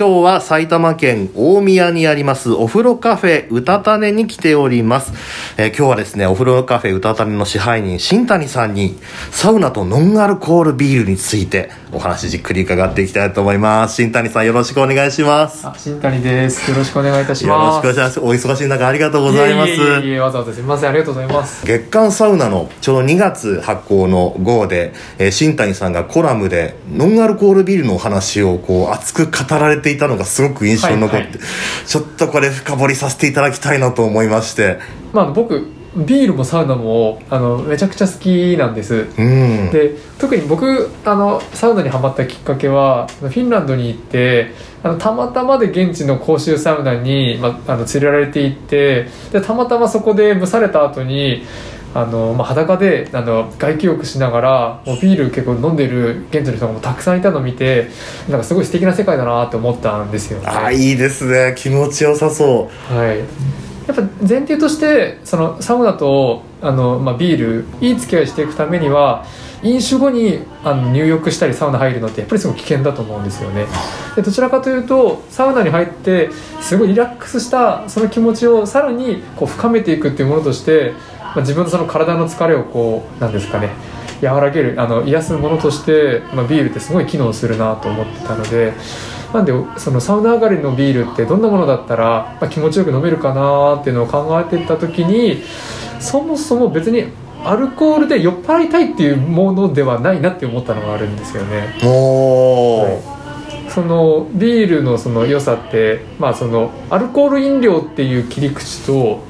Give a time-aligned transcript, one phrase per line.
[0.00, 5.12] 今日は埼玉県大宮にありますお風呂カフェうたたねに来ております。
[5.58, 8.98] えー今日はですね、お風呂カフェうたたねの支配人、新谷さんに、
[9.30, 13.96] サウナとノンアルコールビールについてお話じっくり伺っていきたいと思います。
[13.96, 15.66] 新谷さんよろしくお願いします。
[15.66, 16.70] あ、新谷です。
[16.70, 17.80] よろしくお願いいたしよろします。
[17.82, 18.20] くお願いします。
[18.20, 19.70] お忙しい中ありがとうございます。
[19.70, 20.88] いえいえわざわざすみません。
[20.88, 21.66] ありがとうございます。
[21.66, 31.38] 月刊サウナのちょうど2月発行の号で、えー新谷さんがコラムでノンアルコールビールのお話をこう熱く語られていたのがすごく印象に残って、はいはい。
[31.86, 34.78] ちょっとこれ深掘りさせていただきたいなと思いまして。
[35.12, 35.66] まあ、僕、
[35.96, 39.08] ビールもサウナも、あの、めちゃくちゃ好きなんです。
[39.18, 39.70] うん。
[39.70, 51.44] で特に僕あのサウナにハマったきっかけはフィンランドに行ってあのたまたまで現地の公衆サウナに、まあ、あの連れられて行ってでたまたまそこで蒸された後に
[51.94, 57.88] あの、まあ、裸であの外気浴しながらもうビール結構飲んでる現地の人がもうたくさんいたのを見て
[58.28, 60.40] なんかすごい素敵な世界だなって思ったんですよ。
[60.40, 60.46] ね。
[60.46, 61.54] ああいいですね。
[61.56, 63.24] 気持ちよさそはい、や
[63.92, 69.24] っぱ前提としてそのサウナとあの、まあ、ビールいい付き合いしていくためには
[69.62, 73.66] 飲酒後にあの入浴したりサウナ入るのってやっぱりすごい危険だと思うんですよね。
[74.16, 76.30] でどちらかというとサウナに入って
[76.60, 80.94] すごいリラックスしたその気持ちをさらにこう深めていくっていうものとして、
[81.34, 83.70] まあ、自分のその体の疲れをこうなんですかね
[84.22, 88.74] 和らげるあの癒すものとして、まあ、ビールってすごい機能するなと思ってたので
[89.32, 95.42] なんでそのサウナ上がりのビールってどんなものだったら、まあ、気持ちよく飲めるかなっていうのを考えてた時に
[96.00, 97.04] そもそも別に
[97.44, 101.74] アルコールで酔っ払いたいっていうものではないなって思ったのがあるんですよね。
[101.82, 109.22] うおー、そのビールのその良さって、まあ、そのアルコール飲料っていう切り口と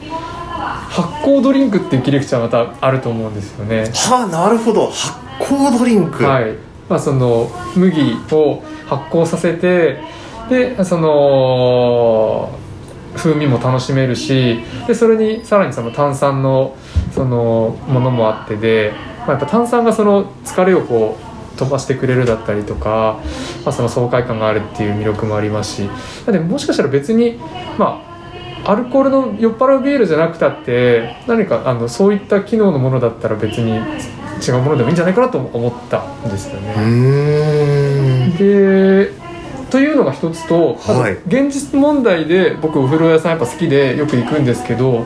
[0.90, 3.84] 発酵ドリンクっていう切り口はまたあると思うんですよね。
[3.94, 4.90] はあなるほど。
[4.90, 6.56] 発酵ドリンク、はい。
[6.88, 10.02] まあ、その麦を発酵させて
[10.48, 12.50] でその
[13.14, 16.76] 風味も楽しめるしでそれにさらにその炭酸の
[17.12, 21.16] そのものもあってで、まあ、やっぱ炭酸がその疲れをこ
[21.54, 23.20] う飛ばしてくれるだったりとか、
[23.64, 25.88] まあ、その爽快感があるっていう魅力もありますし。
[26.26, 27.38] なんでもしかしたら別に
[27.78, 28.09] まあ
[28.70, 38.32] アルコールの酔っ払うビールじゃなくたって何かあのそういった機能のものだったら別に違うものでもいいんじゃないかなと思ったんですようね。
[38.38, 39.10] で
[39.70, 45.04] というのが一つとはい現実問題で僕お風呂屋さんやっぱ好きでよく行くんですけど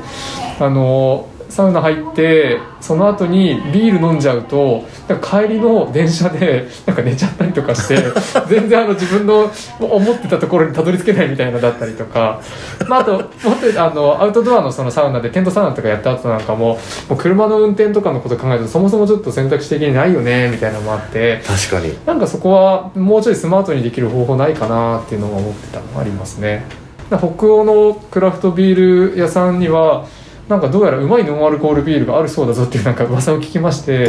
[0.61, 4.85] あのサウナ入ってその後にビール飲んじゃうと
[5.23, 7.97] 帰りの電車で なんか寝ちゃったりとかして
[8.51, 9.49] 全然あの自分の
[9.79, 12.41] 思ってたところにたどり着けないみたいなのだったりとか、
[12.89, 16.77] まあ、あともっとあのアウトドアのそのサウナでテントサウナとかやった後なんかも
[17.09, 21.41] もう車の運転とかのこと考えるとそもそもちょっと選択肢的にないよねみたいなのもあって。
[21.47, 21.97] 確かに。
[22.05, 26.67] なんかそこはもうちょいスマートにできる方法ないかなっていうのを思ってたのがありますね。
[27.11, 30.07] 北欧のクラフトビール屋さんには
[30.49, 34.07] なんかどうやらうまいノンアルコールビールがあるそうだぞっていうなんか噂を聞きまして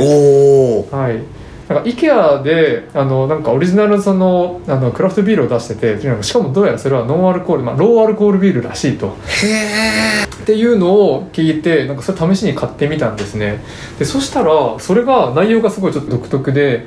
[0.91, 1.46] はい。
[1.68, 9.09] なんか IKEA であのなんかオリジナルのそのあのクラフトビールを出しててしかもどうやらそれはノンアルコール、まあ、ローアルコールビールらしいと。
[9.09, 13.63] っていうのを聞いてなんかそれ試しに買ってみたんですね。
[13.97, 16.85] でそしたらそれが内容がすごいちょっと独特で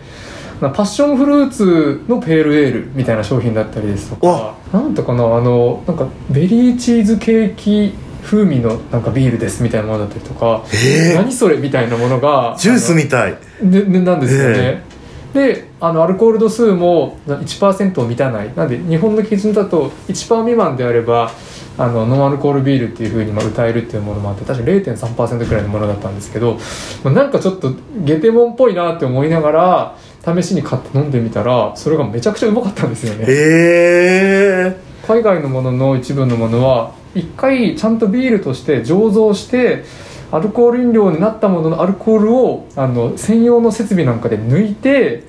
[0.60, 7.94] なパッションフルーツのペールエールみたいな商品だったりですとかなんとかなあのなんかベリーチーズケーキ
[8.28, 11.14] 風味のなんかビールですみたいなものだったりとか、えー。
[11.14, 13.38] 何それみたいなものがジュースみたい。
[13.62, 14.84] ででなんですよね、
[15.32, 18.52] であのアルコール度数も1%を満たない。
[18.54, 21.32] なんで日本の基準だと1%未満であれば
[21.78, 26.58] あのノンアルコールビールっていうふうにまあ歌えるっていうものもあって確か0.3%くらいのものだったんですけど、
[27.02, 27.72] まあ、なんかちょっと
[28.04, 29.96] ゲテモンっぽいなって思いながら
[30.42, 33.24] 試しに買って飲んでみたらそれがめちゃくちゃうまかったんですよね。
[33.28, 39.84] え海外のものの一部のものは一回ちゃんとビールとして醸造して
[40.30, 45.24] アルコール飲料になったもののアルコールをあの専用の設備なんかで抜いて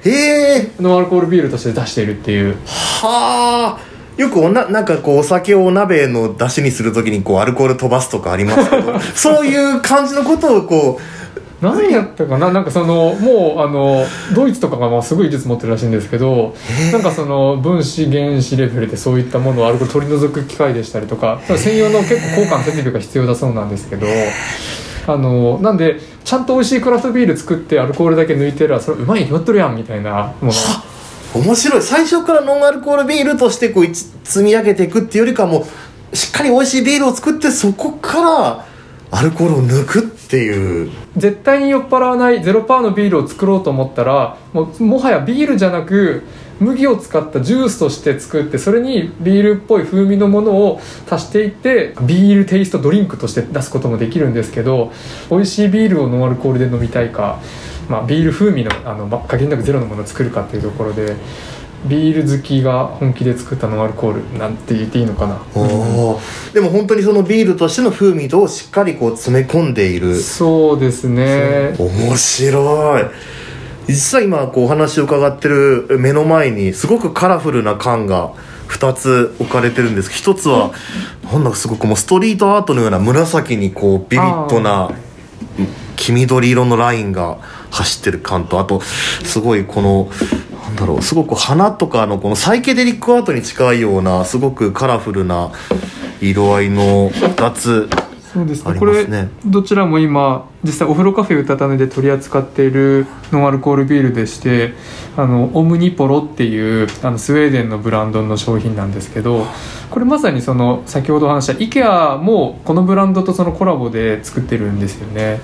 [0.82, 2.58] ノンアルコールビールとして出しているっていう。
[2.66, 3.90] はあ。
[4.18, 11.00] よくおななんかこうお酒をお鍋の出汁にするときにこうアルコール飛ばすとかありますけど そういう感じのことをこ
[11.62, 12.52] 何やったかな？
[12.52, 16.56] なんかそのもうあのドイツとかがまあすごい技術持ってるらしいんですけど
[16.92, 24.08] なんかその分子原子レベルでそういったものをアルコール取り除く機械でしたりとか専用の結構高価な設備が必要だそうなんですけど
[25.08, 30.54] あのなんでちゃんと美味しいクラフトビール作ってアルコールだけ抜いてらそれうまいに決まっとるやんみたいなもの。
[31.36, 31.82] う面白い。
[31.82, 35.66] 最初からノンアルコールビールとしてこう積み上げていくっていうよりかはも
[36.12, 38.66] うしっかり美味しいビールを作ってそこから
[39.12, 40.92] アルコールを抜くっていう。
[41.18, 46.24] 絶対に酔っ払わないゼロパーのビールを作ろうと思ったらもうもはやビールじゃなく
[46.60, 54.92] 麦を使ったジュースとして作ってそれにビールっぽい風味のものを足していってビールテイストドリンクとして出すこともできるんですけど
[55.30, 57.40] 美味しいビールをノンアルコールで飲みたいか、
[57.90, 61.16] まあ、ビール風味のあの、まあ、限りなくゼロのものを作るかっていうところで
[61.88, 66.20] ビール好きが本気で作ったノンアルコールなんて言っていいのかな、おー
[66.54, 70.20] でも本当にそのビールとしての風味をしっかりこう詰め込んでいる。
[70.20, 71.76] そうですね。
[71.78, 73.04] 面白い。
[73.88, 78.34] 実際今こうお話を伺ってる目の前にすごくカラフルな缶が
[78.68, 80.12] 2つ置かれてるんです。
[80.12, 80.72] 一つは
[81.32, 84.92] なんだかすごくもうストリートアートのような紫にこうビビッドな
[85.96, 87.40] 黄緑色のラインが
[87.72, 90.10] 走ってる缶とあとすごいこの
[90.80, 95.52] だろうすごく花とかのこのサイケデリックアートに近いようなすごくカラフルな
[96.22, 97.90] 色合いの2つ
[98.32, 98.80] そうですあね。
[98.80, 99.06] これ
[99.46, 104.74] どちらも今実際お風呂カフェうたたねで取り扱っているノンアルコールビールでして
[105.18, 109.48] あのオムニポロっていうあのスウェーデンのブランドの商品なんですけど
[109.90, 115.40] これまさにその先ほどお話した IKEA もこのブランドとそのコラボで作ってるんですよね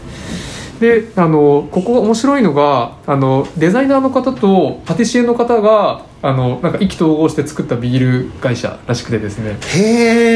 [0.80, 9.58] であのここが面白いのがあのデザイナーの方とパティシエの方があのなんか意気投合して作ったビール会社らしくてですね。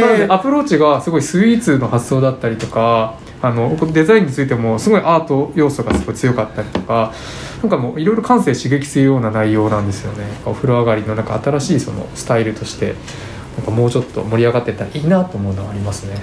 [0.02, 7.14] なのでアプローチがすごいスイーツの発想だったりとかあのデザインについてもすごいアート要素がすごい強かったりとか
[7.62, 10.26] なんかもういろいろ感性刺激するような内容なんですよね。
[10.46, 12.96] お風呂上がりのなんか新しいそのスタイルとして
[13.58, 16.16] なんかもうちょっと盛り上がってったらいいなと思うのはありますね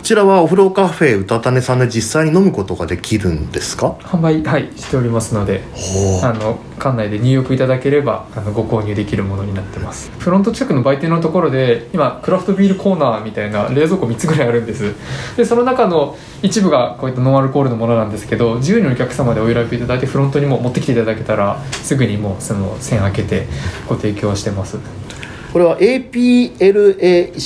[0.00, 3.90] こちらはお風呂カフェうたたねさんで実際に飲むことができるんですか？
[4.00, 10.10] 販売はいしておりますのでほあの館内で入浴いただければあのご購入できるものになってます。
[10.18, 14.94] フロント近くの売店のところで今クラフトビールコーナーみたいな冷蔵庫3つぐらいあるんです。
[15.36, 23.46] でその中の一部がこういったノンアルコールのものなんですけど自由にお客様でお選びいただいてフロントにも持ってきていただけたらすぐにもうその線開けて
[23.86, 24.78] ご提供してます
[25.52, 27.42] これは APLACE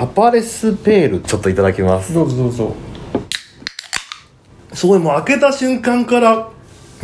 [0.00, 2.14] アパレスペールちょっといただきます。
[2.14, 2.76] どうぞどうぞ。
[4.72, 6.50] すごいもう開けた瞬間から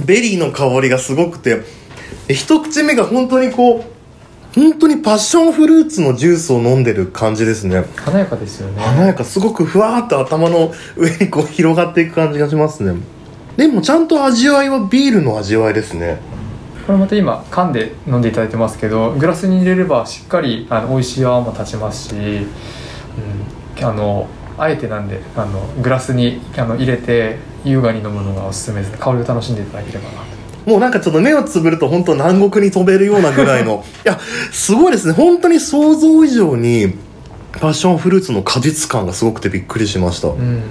[0.05, 1.63] ベリーの香りがすごくて
[2.29, 3.85] え一口目が本当にこう
[4.55, 7.85] 本当にパッションフルーツのジュースを飲んでる感じですね。
[7.97, 8.81] 華やかですよね。
[8.81, 12.95] 華やかすごくふわーっと頭の上にこう広がっていく感じがしますね。
[13.57, 16.19] でもちゃんと味わいはビールの味わいですね
[16.87, 24.29] これまた今缶で飲んでいただいてますけどグラスに入れればしっかりあの美味しい泡も立ちますし、うん、あの
[24.59, 28.99] あえてなんであのグラスにあの入れて優雅に飲むのがおすすめです。
[28.99, 30.71] 香りを楽しんでいただければなと。
[30.71, 34.19] もうなんかちょっと目をつぶると本当南国に飛べるようなぐらいの いや
[34.53, 35.15] すごいですね。
[35.15, 36.95] 本当に想像以上に
[37.53, 40.63] パッションフルーツの果実感がすごくてびっくりしました、うん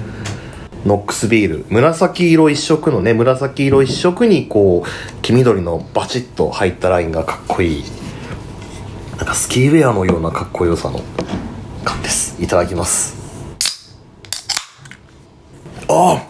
[0.86, 1.66] ノックスビール。
[1.70, 7.84] 紫色一色のね紫色一色にこう黄緑のバチッと入ったラインがかっこいい。
[9.18, 11.02] なんかスキーウェアのようなかっこよさの
[11.86, 12.42] 缶です。
[12.44, 13.16] いただきます。
[15.88, 16.16] あ！
[16.16, 16.28] あ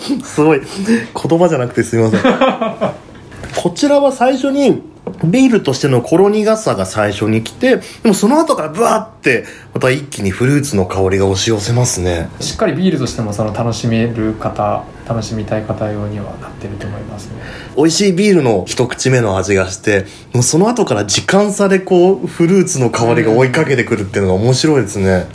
[0.24, 0.60] すごい。
[0.60, 2.20] 言葉じゃなくてすみません。
[3.62, 4.82] こちらは最初に
[5.24, 9.44] ビールとしてのほろ苦さが最初に来てでもその後からブワーって
[9.74, 12.28] また一気にフルーツの香りが押し寄せますね。
[12.40, 17.34] しっかりビールとしてもその楽しめる方楽しみたい方用にはなってると思いますね。
[17.76, 25.26] 美味しいビールの一口目の味がしてもうその後から時間差でこうフルーツの香りが追いかけてくるっていうのが面白いですね。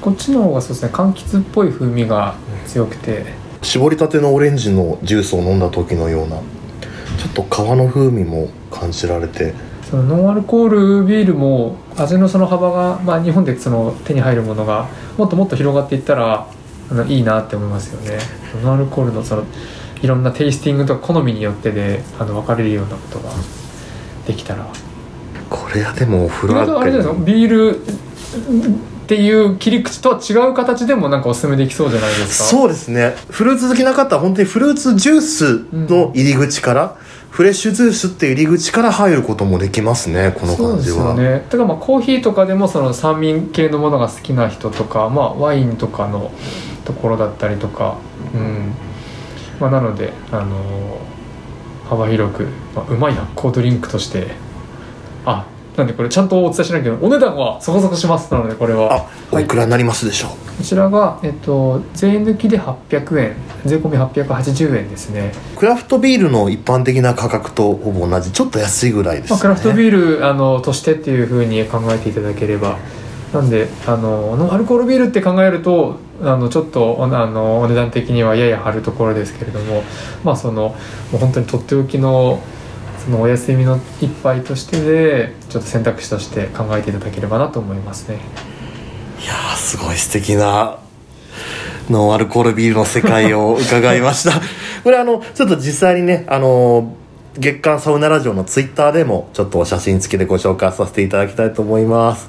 [0.00, 2.34] こっちの方がそうですね柑橘っぽい風味が
[2.66, 3.42] 強くて。
[3.62, 6.40] 絞りたてのオレンジのジュースを飲んだ時のような
[7.18, 9.54] ちょっと皮の風味も感じられて。
[9.82, 10.68] そのノンアルコー
[11.00, 14.88] ルビールも味のその幅が、まあ、日本でその手に入るものが
[15.18, 16.46] もっともっと広がっていったら
[16.90, 18.18] あのいいなって思いますよね。
[18.64, 19.44] ノンアルコールのその
[20.00, 23.30] いろんなテイスティングとか好みによってであの分かれるようなことが
[24.26, 24.66] できたら。
[25.50, 27.14] これはでもお風呂あれじゃないですか？
[27.24, 27.80] ビール
[29.12, 32.44] っていう切り口とは違う形でもなんかおすすめできそうじゃないですか？
[32.44, 33.14] そうですね。
[33.28, 36.96] フルーツ好きな方は本当にフルーツジュースの入り口から、
[37.30, 41.44] フレッシュジュースって入り口から入ることもできますねこのそうです感じはよね。
[41.44, 46.32] だからまあコーヒーとかでもその酸味系のものが好きな人とか、まあ、ワインとかの
[46.84, 47.96] ところだったりとか、
[48.34, 48.72] うん。
[49.60, 51.12] まあ、なので、あのー
[51.88, 54.28] 幅広く、まあ、うまい発酵ドリンクとして
[55.26, 55.44] あ
[55.76, 58.32] なんでこれちゃんとお伝えしなきゃお値段はそこそこします。
[58.32, 58.94] なのでこれは。
[58.94, 63.36] あおいくらになりますでしょう、こちらが、えっと、税抜きで800円。
[63.64, 65.32] 税込み880円ですね。
[65.56, 68.30] クラフトビールの一般的な価格とほぼ同じ。
[68.32, 72.76] ちょっと安いぐらいですまあ、よね、クラフトビールあのとしてっていうふうに考えていただければ。
[73.32, 79.82] なんであのノンアルコールビールって考えるとあのちょっとおあのお値段的にはやや張るところですけれども。
[80.22, 80.74] まあそのも
[81.14, 82.42] う本当にとっておきの
[83.04, 88.18] そのお休みの一杯としてでちょっと選択肢として考えていただければなと思いますね。
[89.20, 90.78] いやーすごい素敵な
[91.90, 94.40] ノンアルコールビールの世界を伺いました。
[94.84, 96.94] これあのちょっと実際にねあの
[97.36, 102.28] 月刊サウナラジオのツイッターでもちょっと写真付きでご紹介させていただきたいと思います。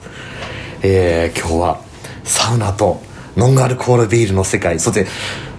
[0.82, 1.77] えー、今日は
[2.24, 3.00] サウナと
[3.38, 4.80] ノンアルコールビールの世界。
[4.80, 5.06] そして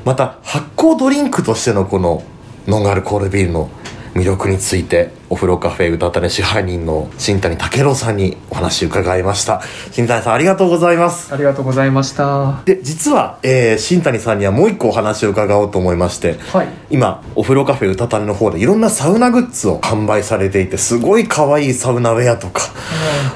[0.04, 2.24] また発酵ドリンクとしてのこの
[2.66, 3.70] ノンアルコールビールの
[4.14, 9.60] 魅力についてお風呂カフェうたたね支配人の新谷武郎さんにお話伺いました。
[9.90, 11.34] 新谷さんありがとうございます。
[11.34, 12.62] ありがとうございました。
[12.64, 16.68] で実は、えー、新谷さんにはもう一個お話を伺おうと思いましてはい。
[16.90, 22.62] 今お風呂カフェうたたねの方でいろんなサウナグッズを販売されていてすごい可愛いサウナウェアとか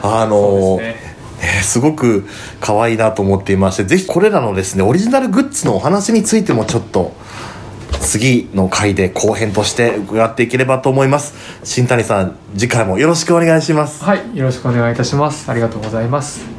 [0.03, 1.09] あのーえー
[1.63, 2.27] すごく
[2.61, 7.13] 可愛いなと思っていましてぜひこれらのですねオリジナルグッズのお話についてもちょっと
[8.01, 11.35] 次の回で後編として伺っていければと思います。
[11.65, 14.05] 新谷さん次回もよろしくお願いします。
[14.05, 15.51] はいよろしくお願いいたします。
[15.51, 16.58] ありがとうございます。